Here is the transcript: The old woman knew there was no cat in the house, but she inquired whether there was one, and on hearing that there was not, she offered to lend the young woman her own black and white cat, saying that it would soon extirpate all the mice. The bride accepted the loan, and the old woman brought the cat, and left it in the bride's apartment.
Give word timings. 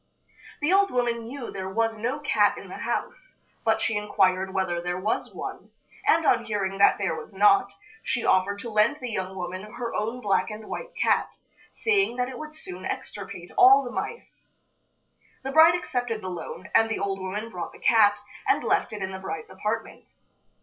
The 0.61 0.73
old 0.73 0.89
woman 0.89 1.27
knew 1.27 1.51
there 1.51 1.69
was 1.69 1.95
no 1.95 2.19
cat 2.21 2.57
in 2.57 2.69
the 2.69 2.77
house, 2.77 3.35
but 3.63 3.79
she 3.79 3.95
inquired 3.95 4.51
whether 4.51 4.81
there 4.81 4.97
was 4.99 5.31
one, 5.31 5.69
and 6.07 6.25
on 6.25 6.45
hearing 6.45 6.79
that 6.79 6.97
there 6.97 7.13
was 7.15 7.35
not, 7.35 7.71
she 8.01 8.25
offered 8.25 8.57
to 8.61 8.71
lend 8.71 8.97
the 8.99 9.11
young 9.11 9.35
woman 9.35 9.61
her 9.73 9.93
own 9.93 10.19
black 10.19 10.49
and 10.49 10.65
white 10.67 10.95
cat, 10.95 11.35
saying 11.71 12.15
that 12.15 12.29
it 12.29 12.39
would 12.39 12.55
soon 12.55 12.83
extirpate 12.83 13.51
all 13.59 13.83
the 13.83 13.91
mice. 13.91 14.49
The 15.43 15.51
bride 15.51 15.75
accepted 15.75 16.21
the 16.21 16.29
loan, 16.31 16.67
and 16.73 16.89
the 16.89 16.97
old 16.97 17.19
woman 17.19 17.51
brought 17.51 17.71
the 17.71 17.77
cat, 17.77 18.17
and 18.47 18.63
left 18.63 18.91
it 18.93 19.03
in 19.03 19.11
the 19.11 19.19
bride's 19.19 19.51
apartment. 19.51 20.13